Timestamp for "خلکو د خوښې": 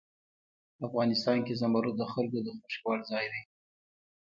2.11-2.79